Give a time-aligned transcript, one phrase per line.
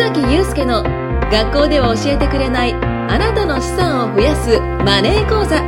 [0.00, 0.82] 崎祐介の
[1.30, 5.60] 学校では教えてくれないあなたの資産を増やすマネー講座。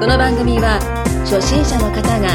[0.00, 0.82] この番組は
[1.22, 2.26] 初心者の方が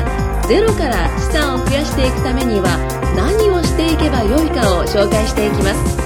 [0.47, 2.79] ゼロから資産を増やしていくためには
[3.11, 5.99] 何をしていけばよいかを紹介していきます。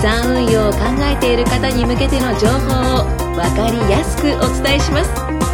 [0.00, 5.53] 産運用を考えている方に向けての情報を分かりやすくお伝えします。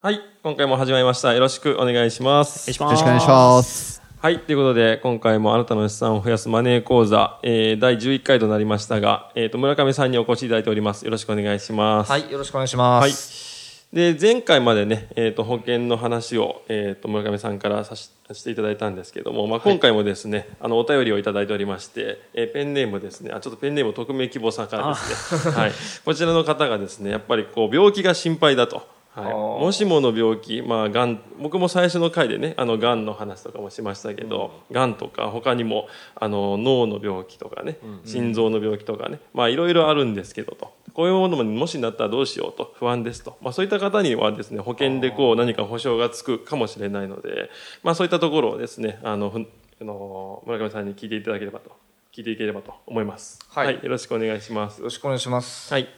[0.00, 1.34] はい、今回も始まりました。
[1.34, 2.70] よろしくお願いします。
[2.70, 4.00] よろしくお願いします。
[4.20, 11.04] はい、ということで、今回もあなたの資産を増やすマネー講座、えー、第11回となりましたが、えっ、と、村上さんにお越しいただいております。
[11.04, 12.12] よろしくお願いします。
[12.12, 13.88] はい、よろしくお願いします。
[13.92, 25.72] で、前回までね、えっ、と、保険の話を、えっ、と、村上さんからさしさせていただいたんですけども、まあ、今回もですね、あの、お便りをいただいておりまして、えーペンネームですね、あ、ちょっとペンネーム匿名希望さんからですね、はい。
[26.04, 28.96] こちらの方がですね、やっぱりこう、病気が心配だと。
[29.20, 34.94] はい、もしもの病気、まあ、がん僕も最初の回でねあのがんの話とかもしましたけど、がん。
[34.94, 40.72] とか他にもあの脳の病気とかね、心臓の病気とかねまあいろいろあるんですけどと。
[40.94, 47.50] こういうものももしなったらどうしようと不安ですと、まあ、そういった方にはですね保険でこう何か保証がつくかもしれないので、
[47.84, 49.32] まあ、そういったところをですねあの
[49.80, 51.70] あの村上さんに聞いていただければと
[52.12, 53.38] 聞いていければと思います。
[53.48, 53.74] はい。
[53.74, 54.78] よろしくお願いします。
[54.78, 54.86] よ。
[54.86, 55.72] ろしくお願いします。
[55.72, 55.88] はい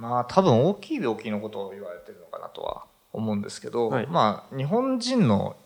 [0.00, 5.56] まあ、多分大きい病気のことを言われてるのかなとは思うんですけど、はいまあ、日本人の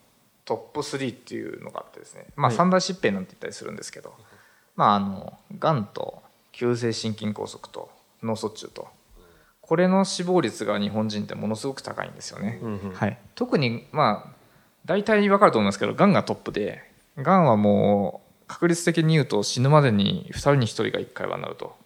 [0.44, 4.12] トップ3っていうのがあってですね、まあ、はい三大疾病なんて言ったりするんですけど、
[4.74, 7.90] まあ、あの、がんと急性心筋梗塞と
[8.24, 8.88] 脳卒中と、
[9.60, 12.58] これの死亡率が日本人ってものすごく高いんですよね。
[12.60, 14.32] うんうんはい、特に、まあ、
[14.84, 16.82] 大体わかると思いますけど、がんがトップで、
[17.16, 21.76] がんはもう確率的に言うと死ぬまでに2人に1人が1回はなると。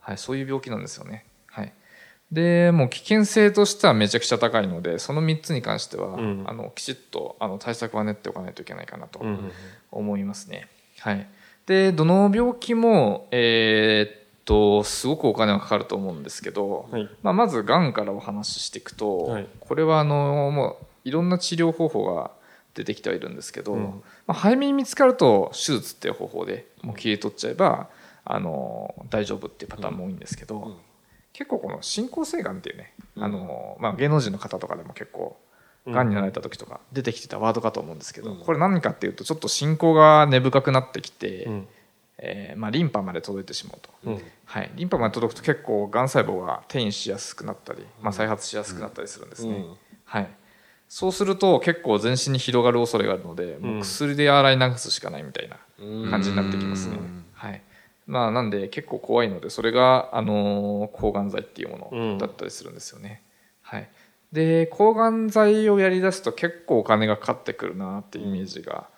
[0.00, 1.26] はい、そういう病気なんですよね。
[2.32, 2.34] はい。
[2.34, 9.52] で、もう危険性としてはめちゃくちゃ高いので、その3つに関しては、うんあの、きちっと、あの、対策は練っておかないといけないかなとうんうん
[9.90, 10.68] 思いますね。
[11.00, 11.26] はい。
[11.66, 22.30] で、どの病気も、えーっと、すごくお金はかかると思うんですけど、はいまあ、まず、がんからお話ししていくと、はいこれは、あの、もう、いろんな治療方法が
[22.74, 23.92] 出てきてはいるんですけど、うんま
[24.28, 27.88] あ、早めに見つかると、手術っていう方法でもう切り取っちゃえば、
[28.24, 30.78] あの、大丈夫っていうパターンも多いんですけど、
[31.32, 35.36] 結構この進行性がんっていうね、あの、まあ、芸能人の方とかでも結構、
[35.86, 36.08] がん。
[36.08, 41.68] になられた時とか出てきてたワードかと思うんですけど、これ何かっていうとちょっと進行が根深くなってきて、うん。
[42.20, 44.22] えーまあ、リンパまで届いてしまうと、うん。
[44.44, 49.64] はい、リンパまで届くと結構がん細胞が転移しやすくなったり、まあ、再発しやすくなったりするんですね、
[50.04, 50.28] はい、
[50.88, 55.58] そうすると結構全身に広がる恐れがあるので、もう薬で洗い流すしかないみたいな
[56.10, 56.98] 感じになってきますね、
[57.34, 57.62] はい
[58.08, 63.22] まあ、なんで結構怖いのでそれが、あのー抗がん剤っていうものだったりするんですよね、
[63.60, 63.88] はい、
[64.32, 68.88] で抗がん剤をやりだすと結構お金がかかってくるなっていうイメージが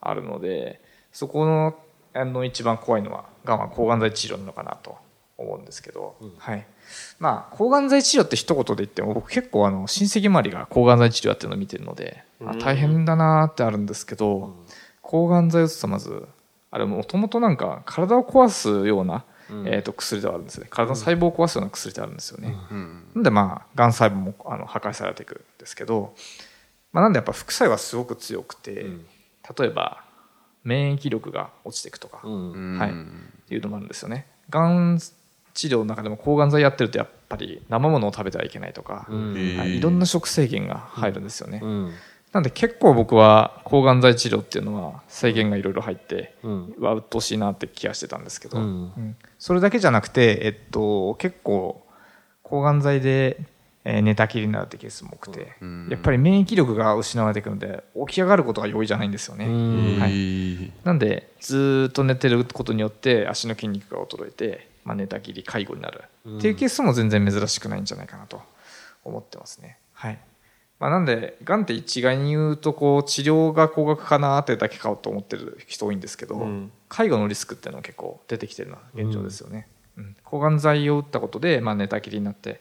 [0.00, 1.74] あるのでそこの
[2.14, 4.96] あの一番怖いのはがんは抗がん剤治療なのかなと
[5.38, 6.66] 思うんですけど、はい。
[7.18, 14.56] まあ抗がん剤治療って一言で言っても僕結構あの親戚周りが抗がん剤治療やってるのを見てるので、あ大変だなーってあるんですけど、
[15.00, 16.26] 抗がん剤を打つとまず
[16.70, 19.24] あれもともとなんか体を壊すような、
[19.64, 20.66] えー、と薬ではあるんですね。
[20.70, 22.54] 体の細胞を壊すような薬であるんですよね、
[23.14, 26.14] なんでまあがん細胞もあの破壊されていくんですけど、
[26.92, 28.86] まあ、なんでやっぱ副作用はすごく強くて、
[29.58, 30.04] 例えば
[30.64, 34.26] 免疫力が落ちていくとか、はい、っていうのもあるんですよね。
[34.50, 34.98] がん
[35.54, 41.62] 治療の中でも抗がん剤やってるとやっぱり生ものを食べてはいけないとか、はい、いろんな食制限が入るんですよね。
[42.32, 46.34] なんで結構僕は抗がん剤治療っていうのは制限がいろいろ入って、
[46.78, 49.16] は鬱陶しいなって気がしてたんですけど、うん。
[49.38, 51.84] それだけじゃなくて、えっと、結構
[52.42, 53.38] 抗がん剤で、
[53.84, 55.52] えー寝たきりになるってケースも多くて、
[55.90, 59.46] やっぱり免疫力が失われていくので起き上がることが容易じゃないんですよね。
[59.98, 68.42] はい、なんでずーっと寝てることによって足の筋肉が衰えて、まあ、寝たきり介護になるっていうケースも全然珍しくないんじゃないかなと
[69.04, 69.78] 思ってますね。
[69.94, 70.18] はい
[70.80, 76.72] まあ、なんでがんって一概に言うとこう治療が高額かなってだけかと思ってる人多いんですけど、うん。
[76.88, 79.68] 介護のリスクっていうのは結構出てきてるのは現状ですよね。
[79.96, 80.16] うん。
[80.22, 82.60] 抗がん剤を打ったことで、まあ、寝たきりになって、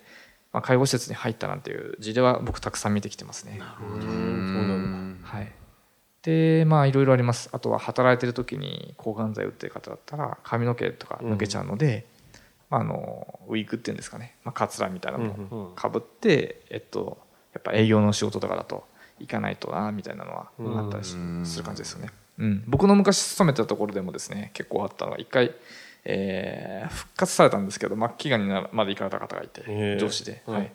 [0.51, 3.59] まあ、介護施設に入ったなんていう事例は僕たくさん見てきてますね。
[5.21, 5.53] はい、
[6.23, 7.49] でまあいろいろあります。
[7.51, 12.07] あとは働いてる時に抗がん剤打ってる方だったら髪の毛とか抜けちゃうので、
[12.69, 17.17] まあ、あのウィークっていうんですかね、まあ、カツラみたいなのをかぶって、えっと、
[17.57, 18.85] やっぱ営業の仕事とかだと
[19.19, 22.09] 行かないとなみたいなのはあったりしする感じですよね。
[22.37, 25.55] うん、僕の昔勤めてたところでもですね結構あったのが一回、
[26.05, 30.71] えー復活されたんですけど末期がんになるまで行かれた方がいて上司で、はいはい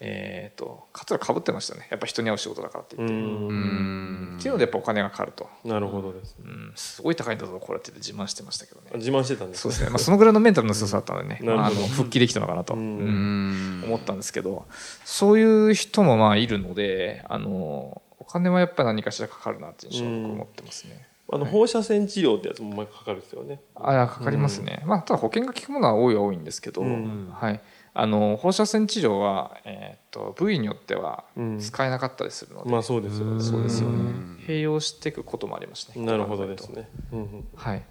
[0.00, 1.88] えー、とカツラかぶってましたね。
[1.90, 4.36] やっぱ人に会う仕事だからってう言って、ん。
[4.38, 6.36] っていうのでやっぱお金がかかると、なるほどです。
[6.40, 8.90] うん、すごい高いんだぞこれって言って自慢してましたけどね。
[8.94, 14.66] 自慢してたんですそうですね、まあ、そのぐらいのメンタルの強さだったのでね、 まあ、あの復帰できたのかなと、思ったんですけど。
[15.04, 21.08] そういう人もまあいるのであのお金はやっぱり何かしらかかるなって印象を僕持ってますね。
[21.30, 23.60] あの放射線治療ってやつもまあかかるんですよね。
[23.74, 27.30] あかかりますね、まあ、ただ保険が効くものは多いは多いんですけど、うん。
[27.34, 27.60] はい、
[27.94, 31.58] あの放射線治療は、えー、と部位によってはうん。
[31.58, 33.42] 使えなかったりするので、まあそうですよね。
[33.42, 33.96] そうですよね。
[33.96, 36.02] うん併用していくこともありますね。
[36.06, 36.88] なるほどですね。
[37.12, 37.48] うんうん。
[37.54, 37.78] はい。
[37.78, 37.82] っ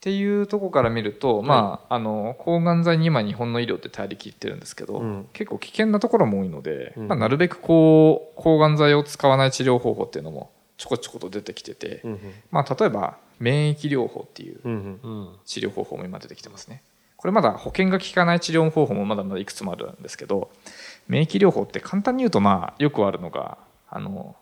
[0.00, 5.28] ていうところから見ると、まあ、あの抗がん剤に今日本の医療って頼り切ってるんですけど、うん。
[5.32, 7.08] 結構危険なところも多いので、うん。
[7.08, 10.50] まあ、なるべくこう抗がん剤を使わない治療方法っていうのも
[10.82, 12.18] ちょこちょこと出てきてて、うん
[12.50, 14.60] まあ、例えば免疫療法っていう
[15.44, 16.82] 治療方法も今出てきてますね
[17.22, 20.50] これまだ保険が効かない治療方法もまだまだいくつもあるんですけど
[21.06, 23.58] 免疫療法って簡単に言うとまあよくあるのが
[23.88, 24.34] あの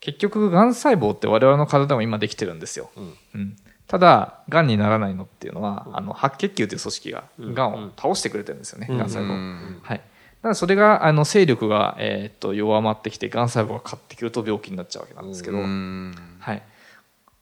[0.00, 3.14] 結局がん細胞って我々の体でも今できてるんですよ、うん。
[3.34, 3.56] うん、
[3.86, 7.54] ただがんにならないのっていうのは、あの白血球という組織がうん。
[7.54, 8.98] がんを倒してくれてるんですよね、うん。
[8.98, 9.80] がん細胞、うん。
[9.80, 10.02] はい。
[10.42, 16.14] ただそれがあの勢力が、えーっと弱まってきてがん細胞が勝ってくると病気になっちゃうわけなんですけど、うん。
[16.40, 16.62] はい。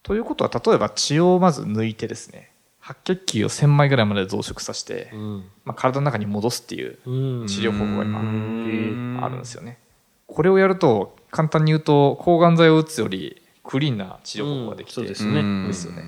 [0.03, 2.50] ということは、例えば血をまず抜いてですね、
[2.91, 5.45] 白血球を1000枚ぐらいまで増殖させて、うん。
[5.65, 7.47] まあ、体の中に戻すっていううん。
[7.47, 9.21] 治療方法が今ん。
[9.23, 9.79] あるんですよね。
[10.27, 15.41] これをやると、簡単に言うと、抗がん剤を打つよりクリーンな治療方法ができて、うんですよね、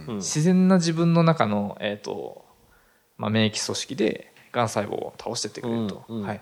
[0.09, 0.17] うん。
[0.17, 2.45] 自然な自分の中の、えーと
[3.17, 6.41] まあ、免疫組織でがん細胞を倒していってくれると、はい、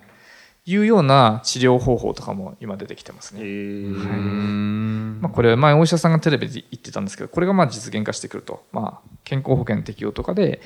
[0.71, 3.41] いうような治療方法とかも今出てきてますね。
[3.41, 5.21] へー。
[5.21, 10.61] まあ、これ前お医者さんがテレビで言ってたんですけどこれがまあ実現化してくると、まあ、健康保険適用とかで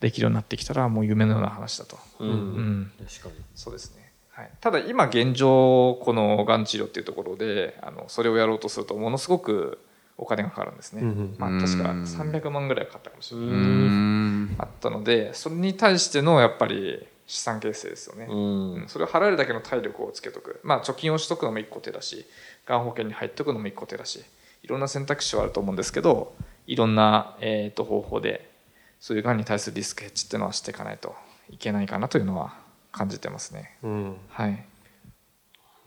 [0.00, 2.32] できるようになってきたらもう夢のような話だと、ううん。
[2.82, 3.34] ん、確かに。
[3.54, 9.78] そうですね、はい、ただ今現状このがん治療っていうところであのそれをやろうとするとものすごく
[10.16, 11.34] お金がかかるんですね、うんうん。
[11.38, 12.02] まあ、確かうん。
[12.04, 14.54] 300万ぐらいかかったかもしれない、うん。
[14.58, 18.74] あったのでそれに対してのやっぱり資産形成ですよね、うん。
[18.74, 18.88] うん。
[18.88, 22.26] それを払えるだけの体力をつけとく、まあ、貯金をしとくのも一個手だし
[22.66, 24.24] がん保険に入っておくのも一個手だし
[24.64, 26.34] いろんな選択肢はあると思うんですけど
[26.66, 28.50] いろんな、えー、と方法で
[28.98, 31.14] そういうがんに対するリスクヘッジっていうのはしていかないと
[31.50, 32.54] いけないかなというのは
[32.90, 33.76] 感じてますね。
[33.84, 34.16] うん。
[34.28, 34.64] はい、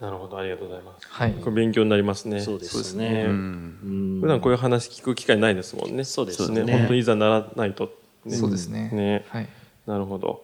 [0.00, 1.06] なるほどありがとうございます。
[1.08, 1.32] はい。
[1.32, 2.40] これ勉強になりますね。
[2.40, 3.10] そうですね。
[3.10, 3.24] ね。
[3.24, 3.30] うん。
[3.30, 3.34] う
[4.18, 4.20] ん。
[4.22, 6.04] 普段こういう話聞く機会ないですもんね。
[6.04, 6.62] そうですね。
[6.62, 7.92] 本当にいざならないと。
[8.24, 8.36] ね。
[8.36, 8.88] そうですね。
[8.90, 9.26] ね。
[9.28, 9.48] はい、
[9.86, 10.43] なるほど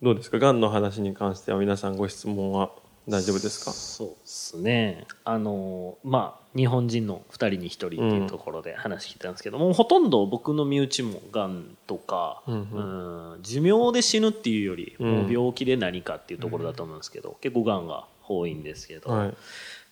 [0.00, 0.38] どうですか？
[0.38, 2.70] がんの話に関しては皆さんご質問は
[3.08, 3.72] 大丈夫ですか？
[3.72, 5.06] そうですね。
[5.24, 12.54] あのまあ日本人の2人に1人っていうところで話聞いたんですけども、ほとんど僕の身内もがんとか、うん
[13.34, 13.42] うん。
[13.42, 15.10] 寿命で死ぬっていうより、うん。
[15.22, 19.34] もう病気で何かっていうところだと思うんですけど、結構がんが多いんですけど、はい。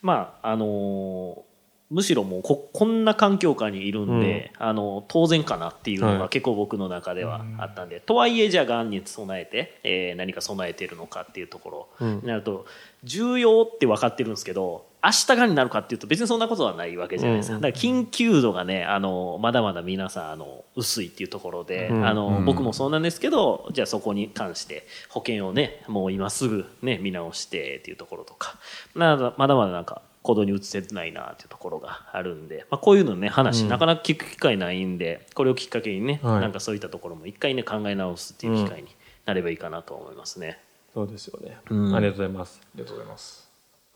[0.02, 1.44] まああの
[1.88, 6.18] むしろもうここんな環境下にいるんで、あの当然かなっていうのはい。
[6.18, 11.88] が結構僕の中ではあったんで、とはいえじゃあがんに備えて、えー何か備えてるのかっていうところ。
[12.00, 12.16] うん。
[12.22, 12.66] になると
[13.04, 17.60] 重要って分かってるんですけど明日がんになるかっていうと別にそんなことはないわけじゃないですか、うん。
[17.60, 22.06] だから緊急度がねあのまだまだ皆さんあの薄いっていうところで、うん。
[22.06, 22.44] あのうん。
[22.44, 28.58] 僕もそうなんですけどじゃあそこに関して保険をねもう今すぐね見直してっていうところとか。
[28.94, 33.68] まだまだまだなんか行動に移せてないなっていうところがあるんで、まあ、こういうのね話、うん。
[33.68, 36.40] なかなか聞く機会ないんでこれをきっかけにね、はい。
[36.40, 38.88] なんかそういったところも一回ね考え直すっていう機会に
[39.24, 40.58] なればいいかなと思いますね。
[40.92, 41.94] そうですよね、うん。
[41.94, 42.60] ありがとうございます。
[42.62, 43.45] ありがとうございます。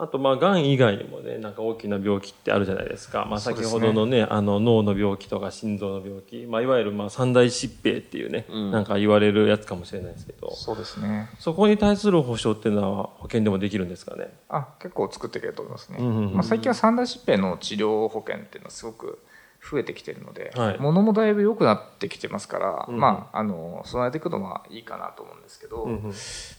[0.03, 8.71] あとまあがん以外にもねなんか大きな病気ってあるじゃないですか、まあ、先ほどのねあの脳の病気とか心臓の病気、まあ、いわゆるまあ三大疾病っていうね、うん。
[8.71, 10.51] なんか言われるやつかもしれないですけど。
[10.55, 11.29] そうですね。
[11.39, 14.33] そこに対する保障っていうのは保険でもできるんですかね？
[14.49, 16.35] あ結構作っていけると思いますね、うんうんうん。
[16.35, 19.19] まあ、最近は三大疾病の治療保険っていうのはすごく
[19.63, 20.79] 増えてきてるので、はい。
[20.79, 22.99] ものもだいぶ良くなってきてますから、うん。
[22.99, 26.03] まあ、あの備えていくのはいいかなと思うんですけど、うんうん。
[26.05, 26.13] ま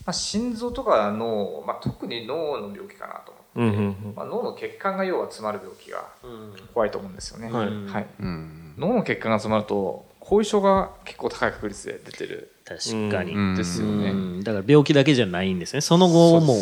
[0.06, 6.04] あ、心臓とか脳、まあ、特に脳の病気かなと思って、うんまあ、脳の血管が要は詰まる病気が
[6.72, 7.66] 怖いと思うんですよね、はい。
[7.66, 8.74] はい、うん。
[8.78, 12.52] 脳の血管が詰まると後遺症が結構高い確率で出てる。
[12.64, 13.56] 確かに、ん。
[13.56, 14.44] ですよね、うん。
[14.44, 15.80] だから病気だけじゃないんですね。
[15.80, 16.54] その後も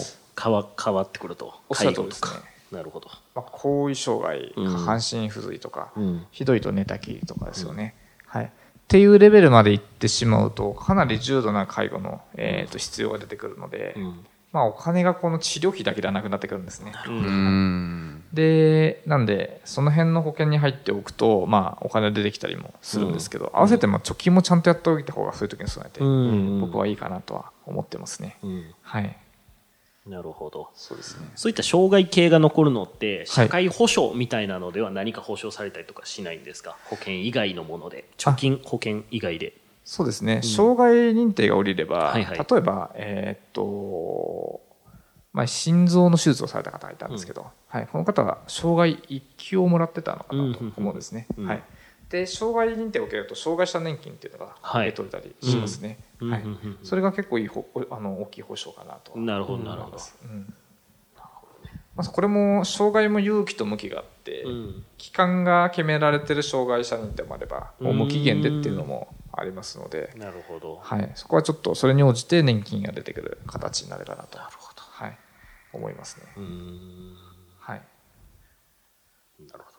[0.43, 1.55] 変わ変わってくると。
[1.69, 2.31] おっしゃる通りですね。
[2.73, 4.73] なるほど、まあ、後遺障害うん。
[4.73, 6.27] 下半身不随とか、うん。
[6.31, 7.95] ひどいと寝たきりとかですよね、
[8.27, 8.49] はい、っ
[8.89, 14.27] ていうレベルまで行ってしまうとかなり重度な介護の、えー、と必要が出てくるので、うん。
[14.53, 16.93] まあ、お金がこの治療費だけではなくなってくるんですね。
[17.07, 18.25] うんうん。
[18.33, 26.61] でなんでその辺の保険に入っておくと、まあ、お金出てきたりもするんですけど、合わせてまあ貯金もちゃんとやっておいた方がそういう時に備えて、うん。
[26.61, 28.75] 僕はいいかなとは思ってますね、うん。
[28.83, 29.17] はい
[30.11, 30.69] なるほど。
[30.75, 31.29] そうですね。
[31.37, 33.27] そういった障害系が残るのってはい。
[33.27, 36.77] 社会保障みたいなのでは何か保障されたりとかしないんですか？
[36.85, 38.05] 保険以外のもので。
[38.19, 39.55] 貯金保険以外で。
[39.83, 42.39] そうですね、障害認定が下りれば、はいはい。
[42.39, 44.61] 例えば、えーっと、
[45.33, 51.27] まあ、心臓の手術をされた方がいたんですけど、はい、この方は障害1級をもらってたのかなと思うんですね。
[51.37, 51.47] うん。
[51.47, 51.63] はい、
[52.11, 54.89] で障害認定を受けると障害者年金っていうのがはい。
[54.89, 55.99] 受け取れたりしますね。
[56.19, 56.43] はい。
[56.43, 56.85] うんうんうんうん。
[56.85, 59.17] それが結構いいほあの大きい保障かなと。
[59.19, 59.99] なるほどなるほど。
[60.25, 60.55] うん。
[61.97, 64.85] まあ、これも障害も有期と無期があって、うん。
[64.99, 70.81] 期間が決められてる障害者認定もあればもう無期限でっていうのもありますので、なるほど。
[70.83, 74.39] はい、そこはちょっとそれに応じて年金が出てくる形になればなと。
[74.39, 75.19] はい、
[75.73, 76.27] 思いますね。
[76.37, 77.17] うーん。
[77.59, 77.83] はい、
[79.47, 79.70] なるほ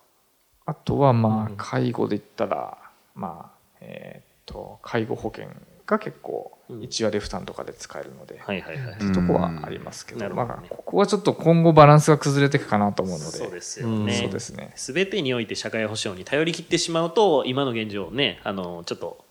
[0.71, 2.77] あとはまあ介護で言ったら、
[3.13, 5.47] まあえーっと介護保険
[5.85, 8.93] が結構1割負担とかで使えるので、どはいはいはい。
[8.93, 10.53] っていうとこはありますけど、なるほどね。
[10.53, 13.37] まあ、ここはちょっと今後バランスが崩れていくかなと思うので。
[13.37, 14.13] そうですよね。
[14.13, 14.71] そうですね。
[14.77, 19.25] 全てにおいて社会保障に頼り切ってしまうと今の現状ねあのちょっと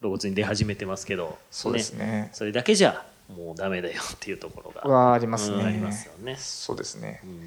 [0.00, 2.30] 露骨に出始めてますけどそうですね。
[2.32, 3.04] それだけじゃ
[3.36, 4.88] もうダメだよっていうところが。
[4.88, 5.66] はありますね、うん。
[5.66, 6.36] ありますよね。
[6.38, 7.40] そうですね、うん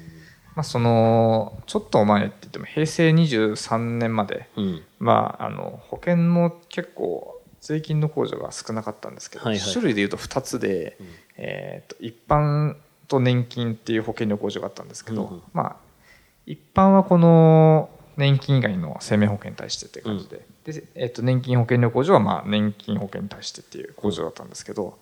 [0.60, 4.82] まあ、そのちょっと前って言っても平成23年まで、うん。
[4.98, 9.72] まあ、あの保険も結構税金の控除が少なかったんですけど、はいはい。
[9.72, 11.06] 種類でいうと2つで、うん。
[11.38, 12.76] えーと一般
[13.08, 15.42] と年金っていう保険料控除があったんですけど、うんうん。
[15.54, 15.76] まあ、
[16.44, 17.88] 一般はこの
[18.18, 24.98] 年金以外の生命保険に対してっていう感じで,、でえー、と年金保険料控除はまあ年金保険に対してっていう控除だったんですけど、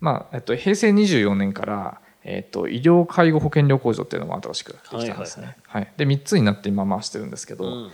[0.00, 5.56] まあえっと平成24年から、えっと医療介護保険料控除っていうのも新しくできたんですね。
[5.66, 7.90] はいで3つになって今回してるんですけど、うん。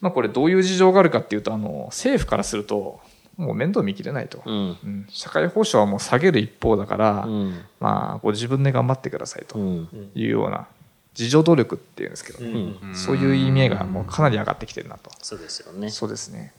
[0.00, 3.00] まあ、これどういう事情があるかっていうとあの政府からすると
[3.36, 4.54] もう面倒見きれないと、うん。
[4.54, 5.06] うん。
[5.10, 7.60] 社会保障はもう下げる一方だから、うん。
[7.80, 10.10] まあ、ご自分で頑張ってくださいとうん。
[10.14, 10.66] いうような
[11.18, 12.94] 自助努力っていうんですけど、うん。
[12.94, 15.10] そういう意味合いがもうかなり上がってきてるなと。
[15.22, 15.90] そうですよね。
[15.90, 16.54] そうですね、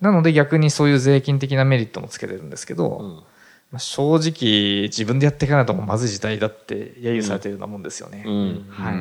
[0.00, 3.22] なので逆にそういう税金的なメリットもつけれるんですけど、うん
[3.70, 8.66] まあ、正直自分でやっていかないとまずい時代だって揶揄されてるようなもんですよね、うん。
[8.70, 8.94] はい、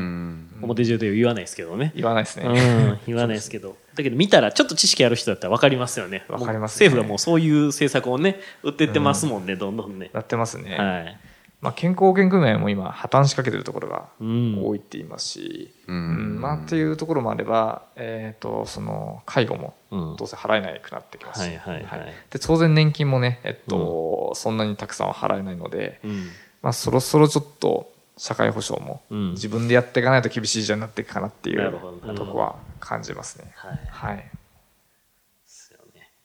[0.62, 1.94] 表上では言わないですけどね。
[1.96, 3.78] 言わないですね、うん、言わないですけど。
[3.96, 6.26] だけど見たらちょっと知識ある人だったら分かりますよね。
[6.28, 6.88] わかりますね。
[6.88, 10.10] 政府がもうそういう政策をね売ってってますもんね、どんどんね。
[10.14, 11.18] やってますね、はい
[11.60, 14.64] まあ、健康保険組合も今破綻しかけてるところがうん。
[14.64, 16.38] 多いって言いますし、ううん。
[16.38, 20.16] んまあ、っていうところもあれば、えー、とその介護もうん。
[20.18, 21.44] どうせ払えなくなってきます。
[21.44, 26.28] し、で当然年金もね、えっとそんなにたくさんは払えないので、うん。
[26.62, 29.32] まあ、そろそろちょっと社会保障もうん。
[29.32, 31.72] 自分でやっていかないと厳しい時代になっていくかなっていう
[32.16, 33.52] とこは感じますね。
[33.56, 33.80] はい。
[33.90, 34.32] はい、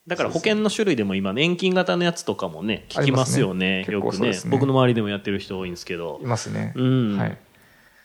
[0.07, 4.33] だから保険の種類でも今年金型のやつとかもね聞きますよねよくね。
[4.49, 6.21] 僕の周りでもやってる人多いんですけど。
[6.23, 7.19] いますね、うん。
[7.19, 7.39] はい、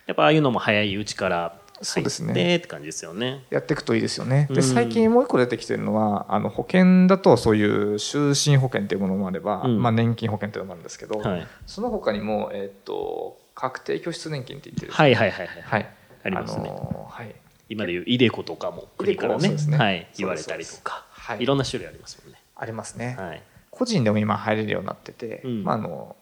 [0.06, 2.34] やっぱああいうのも早いうちからそうですね。
[2.34, 3.46] てって感じですよね。
[3.50, 4.48] やっていくといいですよね。
[4.50, 4.56] うん。
[4.56, 9.82] で最近もう一個出てきてるのはあの保険だとそういう就寝保険っていうものもあれば、うん。
[9.82, 11.48] まあ、年金保険っていうのもあるんですけど、はい。
[11.66, 15.62] その他にも、えっと確定拠出年金って言ってるはいはいはいはい。
[15.64, 15.90] はい、
[16.26, 16.70] ありますね。
[16.70, 17.36] のーはい。
[17.70, 20.10] 今でいうイデコとかも国からね。
[20.18, 21.44] 言われたりとか、はい。
[21.44, 22.40] い、ろんな種類ありますもんね。
[22.56, 25.64] ありますね、はい、個人でも今入れるようになってて、うん。
[25.64, 26.16] まあ、あの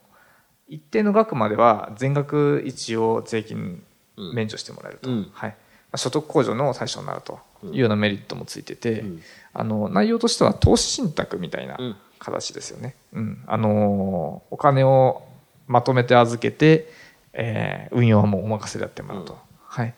[0.68, 3.84] 一定の額までは全額一応税金
[4.34, 5.30] 免除してもらえると、うん。
[5.32, 5.50] はい。
[5.52, 5.56] ま
[5.94, 9.22] あ、所得控除の対象になるというようなメリットもついてて、うん。
[9.54, 11.96] あの内容としては投資信託みたいなうん。
[12.18, 13.44] 形ですよね、うん。
[13.46, 15.24] あのお金を
[15.68, 16.90] まとめて預けて、
[17.34, 19.40] えー運用はもうお任せでやってもらうと、うん。
[19.68, 19.94] はい、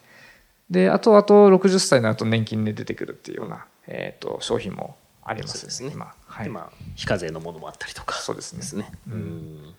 [0.69, 5.91] であとあと60歳になると年金で出てくるっていうような、えー、と商品もありますそうですね。
[5.93, 6.45] 今、はい。
[6.45, 8.59] でまあ非課税のものもあったりとかそうですね。
[8.59, 8.91] ですね。
[9.09, 9.19] ううん。
[9.63, 9.75] ん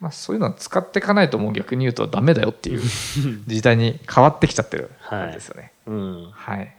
[0.00, 2.80] まあ、そういうのは使っていかないともう逆に言うとダメだよっていう
[3.48, 5.72] 時代に変わってきちゃってる感じですよね。
[5.86, 6.76] う んはい。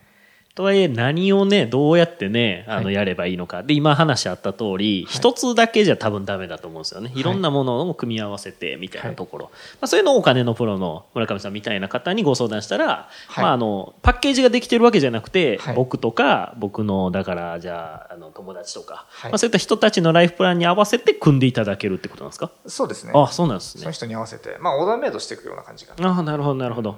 [0.55, 3.63] とはいえ何をねどうやってねあのはいやればいいのか。
[3.63, 7.13] で今話あった通り一つだけじゃ多分ダメだと思うんですよね。
[7.15, 7.23] い。
[7.23, 13.43] ろんなものを組み合わせてみたいなところ、まあ、そういうのをお金のプロの村上さんみたいな方にご相談したら、はい。
[13.43, 15.75] まあ、あのパッケージができてるわけじゃなくて、はい。
[15.75, 19.31] 僕とか僕のだからじゃああの友達とか、はい。
[19.31, 22.51] まあ、そういった人たちのライフプランに合わせて組んでいただけるってことなんですか？
[22.67, 23.13] そうですね。
[23.15, 26.09] あそうなんですそのね人に合わせて、まあ、オーダーメイドしていくような感じかな。
[26.17, 26.97] あなるほどなるほど、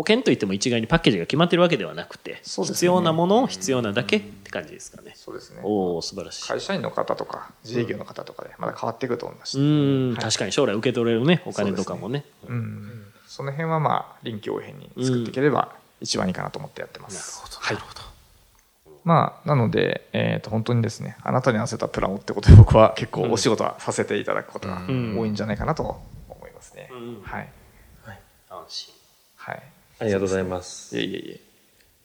[0.00, 2.40] 保険といっても一概にパッケージが決まってるわけではなくて、ね。
[2.42, 5.60] 必要なものを必要なだけって感じですかね、そうですね。
[5.62, 6.48] おお素晴らしい。
[6.48, 9.60] 会社員の方とか自営業の方とかでまだ変わっていくと思います。
[9.60, 9.62] う。
[9.62, 10.22] ん、はい。
[10.22, 12.24] 確かに将来受け取れるねお金とかもね。
[12.48, 13.04] うん。
[13.26, 17.42] その辺はまあ臨機応変に作っていければ一番いいかなと思ってやってます。
[17.58, 17.76] はい。
[19.04, 25.14] まあ、なので、えっと本当にですねあなたに合わせたプランをってことで僕は結構お仕事はさせていただくことがん。
[25.18, 26.84] 多いんじゃないかなと思いますね。
[26.84, 27.22] ね、うん。
[27.22, 27.52] はい。
[28.48, 28.94] 安心
[29.36, 30.96] はいありがとうございます。
[30.96, 31.40] いえいえいえ。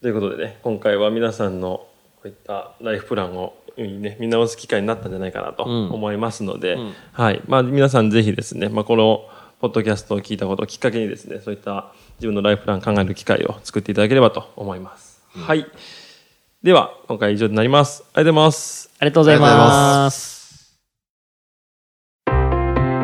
[0.01, 1.87] ということでね今回は皆さんの
[2.17, 5.91] こういったライフプランをね見直す機会になったんじゃないかなとうん。
[5.91, 6.93] 思いますので、ん。
[7.13, 7.41] はい。
[7.47, 9.27] まあ、皆さんぜひですね、まあ、この
[9.61, 15.65] ポッドキャストを聞いたことをきっかけにですねそういった自分のライフプラン考える機会を作っていただければと思います、はい。
[16.61, 18.03] では今回は以上になります。
[18.13, 18.89] ありがとうございます。
[18.99, 20.35] ありがとうございまます。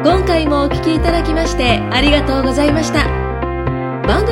[0.03, 3.20] 今回もお聞きいただきましてありがとうございました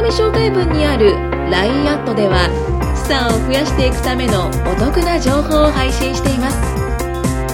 [0.09, 1.13] 紹介文にある
[1.49, 2.49] LINE アットでは
[2.95, 6.57] 資産を増やしていくためのお得な情報を配信しています。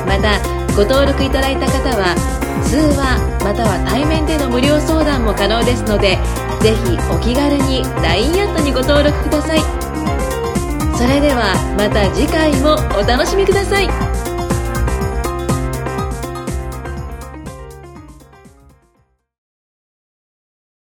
[0.07, 0.39] また
[0.75, 2.15] ご登録いただいた方は
[2.63, 6.17] 通話または対面での無料相談も可能ですので
[6.61, 9.59] ぜひお気軽に LINE アットにご登録ください。
[10.95, 14.14] それではまた次回もお楽しみください。